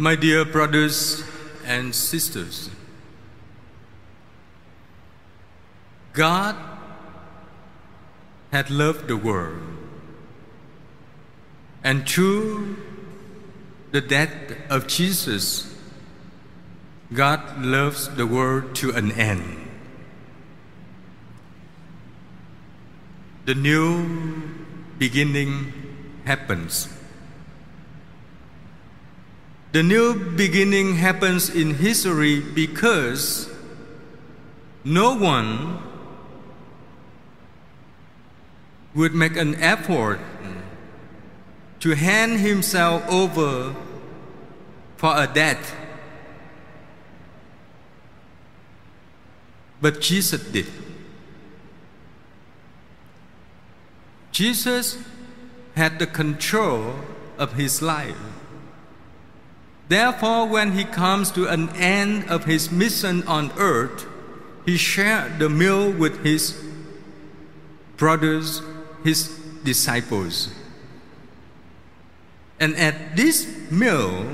[0.00, 1.24] My dear brothers
[1.66, 2.70] and sisters,
[6.12, 6.54] God
[8.52, 9.60] had loved the world,
[11.82, 12.76] and through
[13.90, 14.30] the death
[14.70, 15.76] of Jesus,
[17.12, 19.68] God loves the world to an end.
[23.46, 24.54] The new
[24.96, 25.72] beginning
[26.24, 26.97] happens.
[29.72, 33.50] The new beginning happens in history because
[34.82, 35.82] no one
[38.94, 40.20] would make an effort
[41.80, 43.76] to hand himself over
[44.96, 45.76] for a death.
[49.80, 50.66] But Jesus did.
[54.32, 54.98] Jesus
[55.74, 56.94] had the control
[57.36, 58.16] of his life.
[59.88, 64.06] Therefore, when he comes to an end of his mission on earth,
[64.66, 66.62] he shared the meal with his
[67.96, 68.60] brothers,
[69.02, 69.28] his
[69.64, 70.50] disciples.
[72.60, 74.26] And at this meal,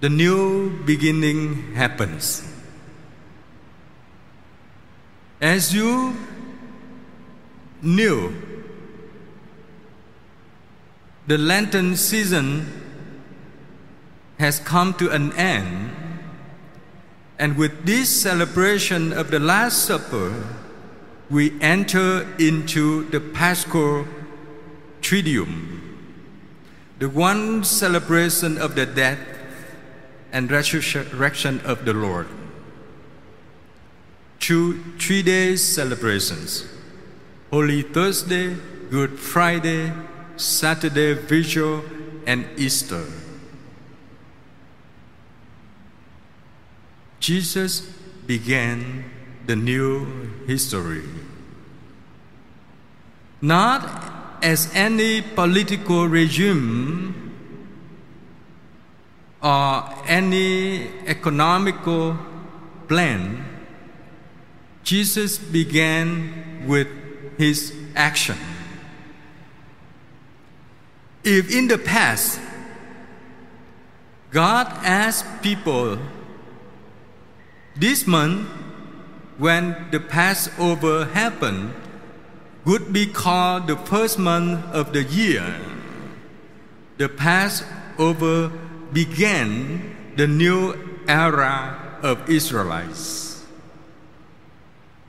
[0.00, 2.46] the new beginning happens.
[5.40, 6.16] As you
[7.82, 8.47] knew,
[11.28, 12.66] the Lenten season
[14.38, 15.90] has come to an end,
[17.38, 20.32] and with this celebration of the Last Supper,
[21.28, 24.06] we enter into the Paschal
[25.02, 25.82] Triduum,
[26.98, 29.18] the one celebration of the death
[30.32, 32.26] and resurrection of the Lord.
[34.40, 36.66] Two three days celebrations
[37.50, 38.56] Holy Thursday,
[38.90, 39.92] Good Friday,
[40.38, 41.82] Saturday Vigil,
[42.26, 43.04] and Easter.
[47.20, 47.80] Jesus
[48.26, 49.04] began
[49.46, 50.06] the new
[50.46, 51.04] history.
[53.40, 57.34] Not as any political regime
[59.42, 62.18] or any economical
[62.88, 63.44] plan,
[64.84, 66.88] Jesus began with
[67.38, 68.36] his action.
[71.28, 72.40] If in the past,
[74.30, 75.98] God asked people
[77.76, 78.48] this month
[79.36, 81.74] when the Passover happened
[82.64, 85.44] would be called the first month of the year.
[86.96, 88.48] The Passover
[88.94, 93.44] began the new era of Israelites.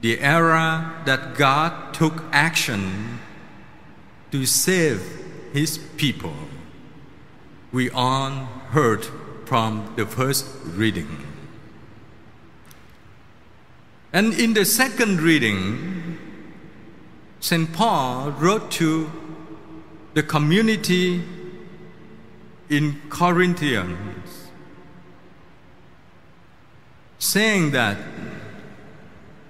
[0.00, 3.20] The era that God took action
[4.32, 6.34] to save his people.
[7.72, 8.30] We all
[8.70, 9.06] heard
[9.46, 11.24] from the first reading.
[14.12, 16.18] And in the second reading,
[17.40, 17.72] St.
[17.72, 19.10] Paul wrote to
[20.14, 21.22] the community
[22.70, 24.48] in Corinthians,
[27.18, 27.98] saying that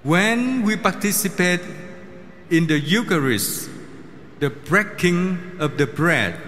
[0.03, 1.61] when we participate
[2.49, 3.69] in the Eucharist,
[4.39, 6.39] the breaking of the bread,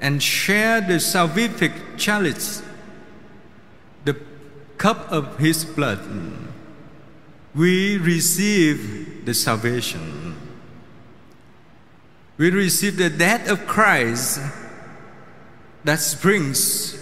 [0.00, 2.62] and share the salvific chalice,
[4.04, 4.16] the
[4.76, 6.00] cup of his blood,
[7.54, 10.36] we receive the salvation.
[12.36, 14.40] We receive the death of Christ
[15.84, 16.98] that springs,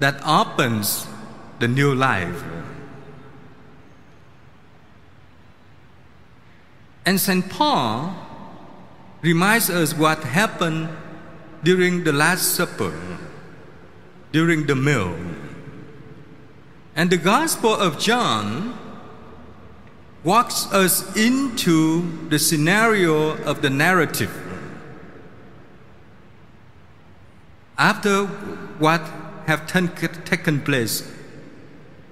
[0.00, 1.06] that opens
[1.60, 2.42] the new life.
[7.06, 7.48] And St.
[7.48, 8.29] Paul
[9.22, 10.88] reminds us what happened
[11.62, 12.92] during the Last Supper,
[14.32, 15.14] during the meal.
[16.96, 18.78] And the Gospel of John
[20.24, 24.30] walks us into the scenario of the narrative.
[27.78, 28.26] After
[28.78, 29.00] what
[29.46, 31.10] have taken place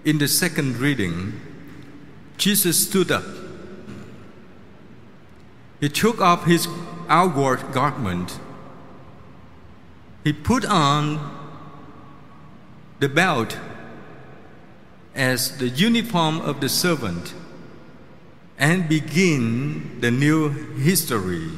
[0.05, 1.39] in the second reading,
[2.39, 3.25] Jesus stood up.
[5.81, 6.67] He took off his
[7.09, 8.39] outward garment.
[10.25, 11.19] He put on
[13.01, 13.59] the belt
[15.15, 17.35] as the uniform of the servant
[18.59, 21.49] and begin the new history.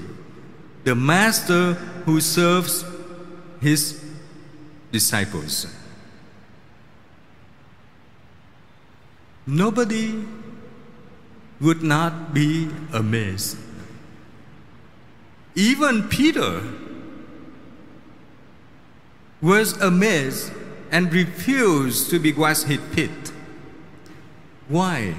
[0.84, 1.74] The master
[2.04, 2.84] who serves
[3.60, 4.02] his
[4.92, 5.66] disciples.
[9.46, 10.24] Nobody
[11.60, 13.56] would not be amazed.
[15.54, 16.62] Even Peter,
[19.40, 20.52] was amazed
[20.90, 23.32] and refused to be washed his feet.
[24.68, 25.14] Why?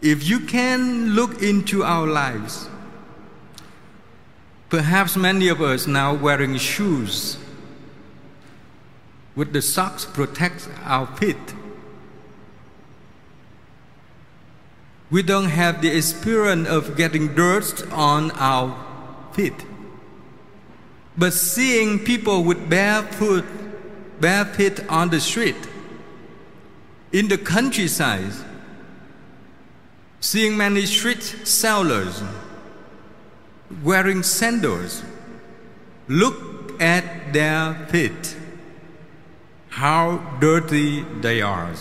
[0.00, 2.68] If you can look into our lives,
[4.68, 7.38] perhaps many of us now wearing shoes
[9.34, 11.54] with the socks protect our feet.
[15.10, 18.76] We don't have the experience of getting dirt on our
[19.32, 19.64] feet.
[21.16, 23.44] But seeing people with barefoot,
[24.20, 25.56] bare feet on the street,
[27.12, 28.32] in the countryside,
[30.20, 32.22] seeing many street sellers
[33.82, 35.02] wearing sandals,
[36.08, 38.36] look at their feet,
[39.68, 41.74] how dirty they are.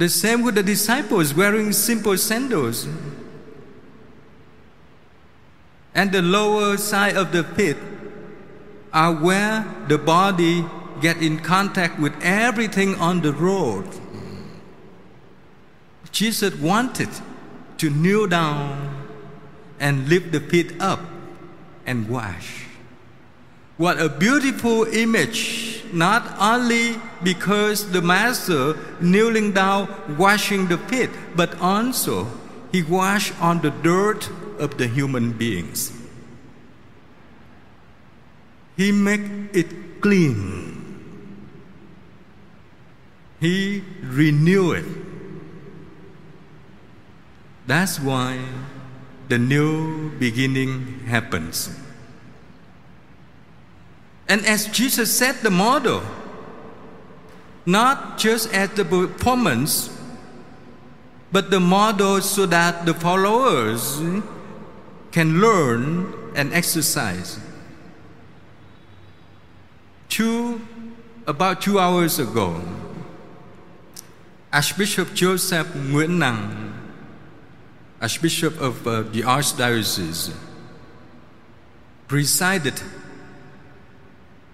[0.00, 2.88] The same with the disciples wearing simple sandals.
[5.94, 7.76] And the lower side of the feet
[8.94, 10.64] are where the body
[11.02, 13.84] get in contact with everything on the road.
[16.12, 17.10] Jesus wanted
[17.76, 19.04] to kneel down
[19.78, 21.00] and lift the feet up
[21.84, 22.64] and wash.
[23.76, 31.60] What a beautiful image, not only because the Master kneeling down washing the feet, but
[31.60, 32.26] also
[32.72, 35.92] he washed on the dirt of the human beings.
[38.76, 39.22] He make
[39.52, 40.80] it clean.
[43.40, 44.84] He renew it.
[47.66, 48.38] That's why
[49.28, 51.70] the new beginning happens.
[54.30, 56.02] And as Jesus set the model,
[57.66, 59.90] not just as the performance,
[61.32, 64.00] but the model so that the followers
[65.10, 67.40] can learn and exercise.
[70.08, 70.60] Two,
[71.26, 72.62] about two hours ago,
[74.52, 76.72] Archbishop Joseph Nguyễn Năng,
[78.00, 80.32] Archbishop of uh, the Archdiocese,
[82.06, 82.80] presided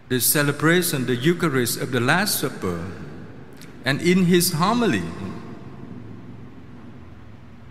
[0.09, 2.85] the celebration, the Eucharist of the Last Supper,
[3.85, 5.03] and in his homily,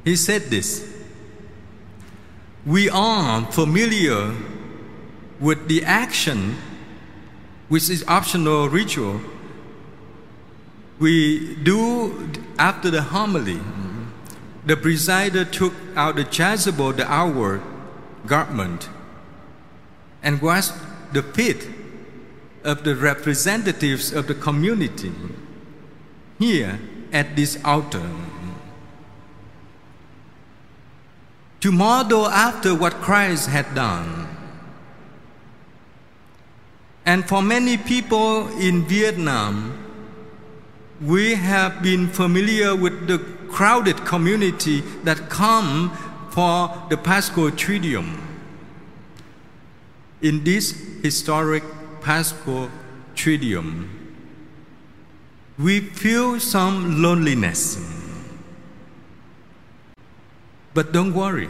[0.04, 0.88] he said this
[2.66, 4.34] We are familiar
[5.40, 6.58] with the action,
[7.70, 9.22] which is optional ritual,
[11.00, 13.60] we do after the homily.
[14.66, 17.62] The presider took out the chasuble, the outward
[18.26, 18.90] garment,
[20.24, 20.74] and washed
[21.14, 21.75] the feet
[22.66, 25.14] of the representatives of the community
[26.40, 26.80] here
[27.14, 28.10] at this altar.
[31.62, 34.28] To model after what Christ had done.
[37.06, 39.86] And for many people in Vietnam,
[41.02, 43.20] we have been familiar with the
[43.50, 45.96] crowded community that come
[46.32, 48.20] for the Paschal Triduum.
[50.22, 50.72] In this
[51.04, 51.64] historic
[52.06, 52.70] Paschal
[53.16, 53.90] Triduum,
[55.58, 57.82] we feel some loneliness.
[60.76, 61.50] But don't worry.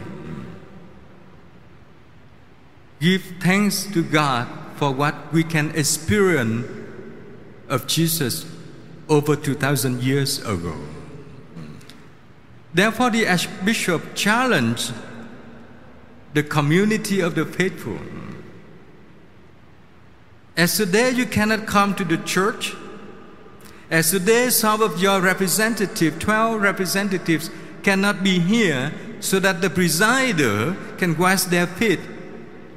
[3.00, 6.66] Give thanks to God for what we can experience
[7.68, 8.46] of Jesus
[9.10, 10.74] over 2,000 years ago.
[12.72, 14.94] Therefore, the Archbishop challenged
[16.32, 17.98] the community of the faithful.
[20.56, 22.74] As today you cannot come to the church,
[23.90, 27.50] as today some of your representatives, 12 representatives,
[27.82, 32.00] cannot be here so that the presider can wash their feet,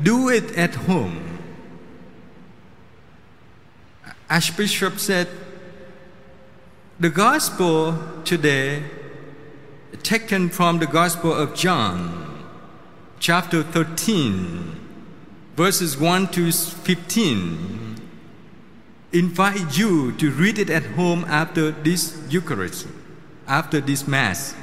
[0.03, 1.39] do it at home.
[4.29, 5.27] Archbishop said,
[6.99, 8.83] the gospel today,
[10.03, 12.45] taken from the gospel of John,
[13.19, 14.78] chapter 13,
[15.59, 17.99] verses 1 to 15,
[19.11, 22.87] invite you to read it at home after this Eucharist,
[23.45, 24.55] after this Mass.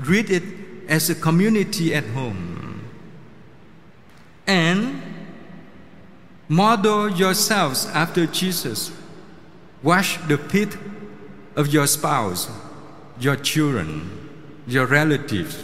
[0.00, 0.42] Read it
[0.88, 2.90] as a community at home.
[4.48, 5.00] And
[6.48, 8.90] model yourselves after Jesus
[9.82, 10.76] Wash the feet
[11.54, 12.50] of your spouse,
[13.20, 14.10] your children,
[14.66, 15.62] your relatives,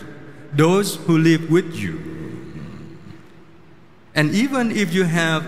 [0.52, 2.12] those who live with you.
[4.14, 5.47] And even if you have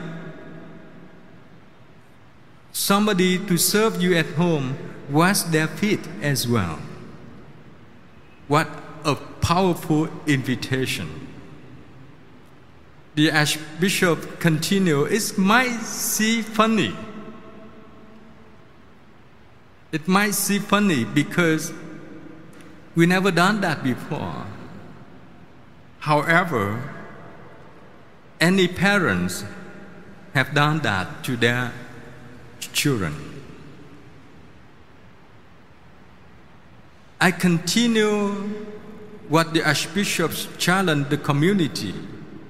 [2.73, 4.76] somebody to serve you at home,
[5.11, 6.78] wash their feet as well.
[8.49, 8.68] What
[9.04, 11.25] a powerful invitation.
[13.14, 16.94] the Archbishop continued, it might seem funny.
[19.92, 21.73] It might seem funny because
[22.97, 24.47] we never done that before.
[26.00, 26.93] However,
[28.44, 29.42] any parents
[30.34, 31.72] have done that to their
[32.74, 33.14] children.
[37.18, 38.32] I continue
[39.30, 41.94] what the Archbishop challenged the community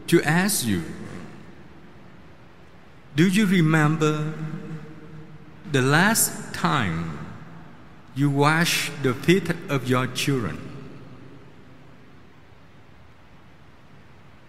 [0.09, 0.83] to ask you
[3.15, 4.35] Do you remember
[5.71, 7.17] the last time
[8.17, 10.74] you washed the feet of your children?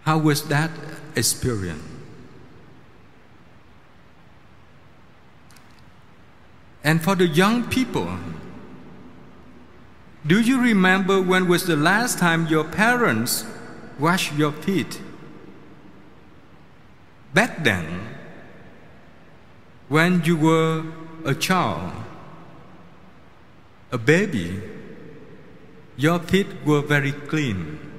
[0.06, 0.70] How was that
[1.16, 1.82] experience?
[6.84, 8.16] And for the young people,
[10.24, 13.44] do you remember when was the last time your parents
[13.98, 15.00] washed your feet?
[17.34, 18.06] Back then,
[19.88, 20.84] when you were
[21.24, 21.92] a child,
[23.90, 24.62] a baby,
[25.96, 27.95] your feet were very clean.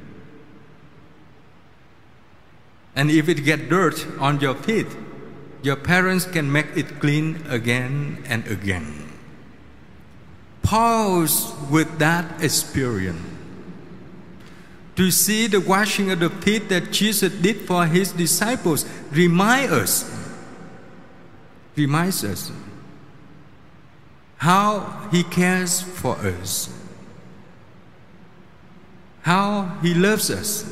[2.98, 4.88] And if it get dirt on your feet,
[5.62, 9.08] your parents can make it clean again and again
[10.68, 13.24] pause with that experience.
[14.98, 20.04] To see the washing of the feet that Jesus did for his disciples remind us,
[21.76, 22.52] reminds us
[24.38, 26.70] how he cares for us,
[29.22, 30.66] how he loves us.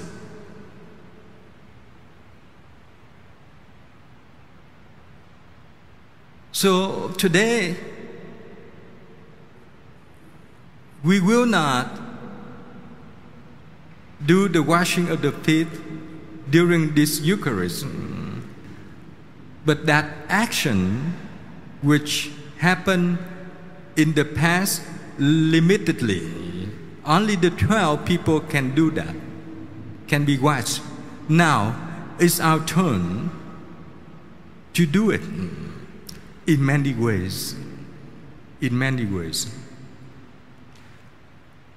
[6.55, 7.75] So today,
[11.05, 11.91] We will not
[14.25, 15.67] do the washing of the feet
[16.49, 17.85] during this Eucharist,
[19.67, 21.13] but that action
[21.83, 23.19] which happened
[23.95, 24.81] in the past
[25.19, 26.71] limitedly,
[27.05, 29.13] only the 12 people can do that,
[30.07, 30.81] can be washed.
[31.29, 31.77] Now
[32.17, 33.29] it's our turn
[34.73, 35.21] to do it
[36.47, 37.55] in many ways.
[38.61, 39.53] In many ways.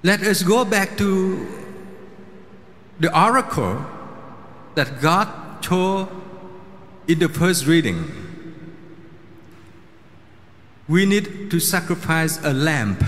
[0.02, 1.46] Let us go back to
[3.00, 3.84] the oracle
[4.74, 6.08] that God told
[7.08, 8.04] in the first reading.
[10.86, 13.04] We need to sacrifice a lamp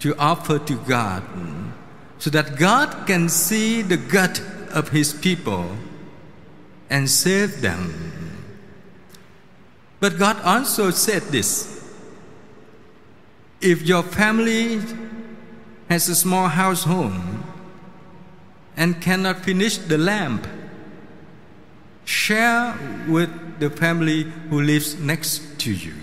[0.00, 1.22] to offer to God
[2.18, 5.76] so that God can see the gut of His people
[6.88, 8.23] and save them.
[10.04, 11.82] But God also said this
[13.62, 14.78] if your family
[15.88, 17.14] has a small household
[18.76, 20.46] and cannot finish the lamp,
[22.04, 22.76] share
[23.08, 23.30] with
[23.60, 25.94] the family who lives next to you.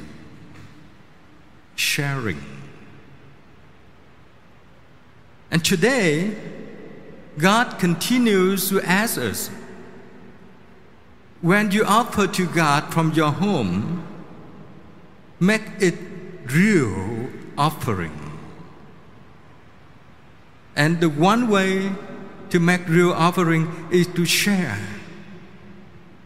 [1.75, 2.43] Sharing.
[5.51, 6.35] And today,
[7.37, 9.51] God continues to ask us
[11.41, 14.05] when you offer to God from your home,
[15.39, 15.95] make it
[16.45, 18.17] real offering.
[20.75, 21.91] And the one way
[22.51, 24.79] to make real offering is to share,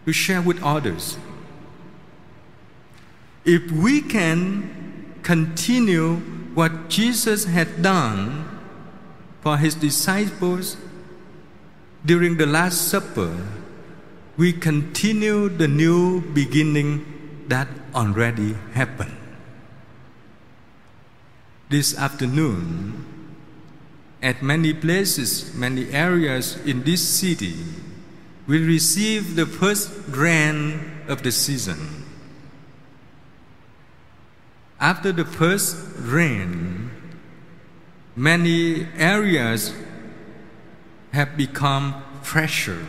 [0.06, 1.18] to share with others.
[3.46, 6.16] If we can continue
[6.56, 8.46] what Jesus had done
[9.42, 10.78] for his disciples
[12.06, 13.36] during the Last Supper,
[14.38, 19.15] we continue the new beginning that already happened.
[21.70, 23.06] This afternoon,
[24.22, 27.56] at many places, many areas in this city,
[28.48, 32.04] we receive the first rain of the season.
[34.80, 36.92] After the first rain,
[38.15, 39.74] many areas
[41.13, 42.86] have become fresher,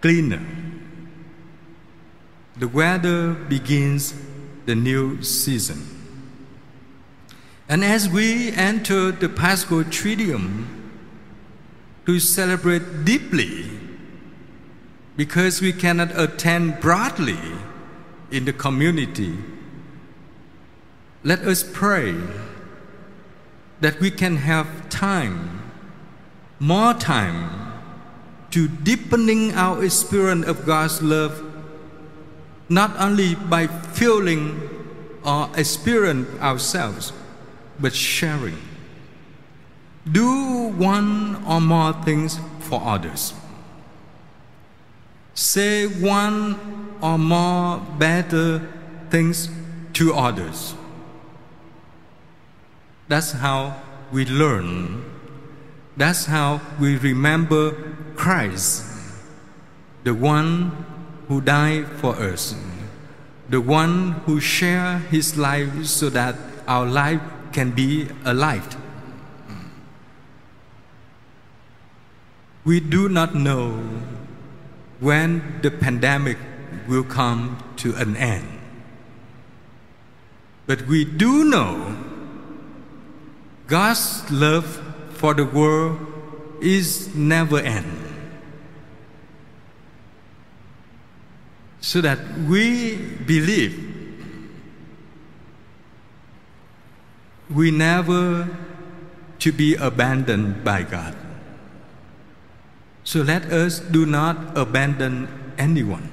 [0.00, 0.44] cleaner.
[2.56, 4.14] The weather begins
[4.64, 5.96] the new season.
[7.68, 10.66] And as we enter the Paschal Triduum
[12.06, 13.70] to celebrate deeply,
[15.16, 17.38] because we cannot attend broadly
[18.30, 19.36] in the community,
[21.24, 22.14] let us pray
[23.80, 25.72] that we can have time,
[26.60, 27.65] more time,
[28.50, 31.42] to deepening our experience of God's love,
[32.68, 34.60] not only by feeling
[35.24, 37.12] or experience ourselves
[37.78, 38.56] but sharing.
[40.10, 43.34] Do one or more things for others.
[45.36, 46.56] say one
[47.02, 48.66] or more better
[49.10, 49.50] things
[49.92, 50.74] to others.
[53.08, 53.76] That's how
[54.10, 55.04] we learn.
[55.96, 57.72] That's how we remember
[58.16, 58.84] Christ,
[60.04, 60.84] the one
[61.28, 62.54] who died for us,
[63.48, 66.36] the one who shared his life so that
[66.68, 67.22] our life
[67.52, 68.76] can be alive.
[72.64, 73.80] We do not know
[75.00, 76.36] when the pandemic
[76.88, 78.46] will come to an end.
[80.66, 81.96] But we do know
[83.66, 84.85] God's love
[85.26, 85.98] for the world
[86.62, 87.90] is never end.
[91.80, 92.94] So that we
[93.26, 93.74] believe
[97.50, 98.48] we never
[99.40, 101.16] to be abandoned by God.
[103.02, 105.26] So let us do not abandon
[105.58, 106.06] anyone.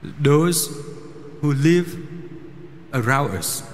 [0.00, 0.70] Those
[1.40, 1.98] who live
[2.94, 3.66] around us,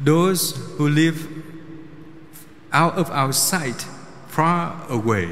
[0.00, 1.49] those who live
[2.72, 3.86] out of our sight,
[4.28, 5.28] far away.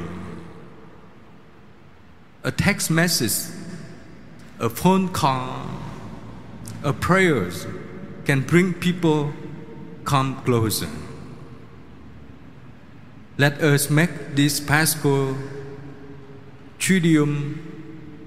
[2.43, 3.53] A text message,
[4.59, 5.69] a phone call,
[6.83, 7.67] a prayers
[8.25, 9.33] can bring people
[10.05, 10.89] come closer.
[13.37, 15.35] Let us make this Paschal
[16.77, 17.57] Triduum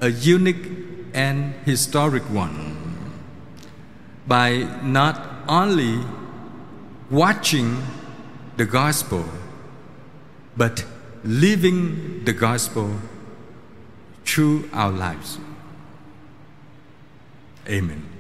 [0.01, 0.67] a unique
[1.15, 2.77] and historic one
[4.27, 6.01] by not only
[7.11, 7.77] watching
[8.57, 9.25] the gospel,
[10.57, 10.85] but
[11.25, 12.91] living the gospel
[14.25, 15.39] through our lives.
[17.69, 18.12] Amen.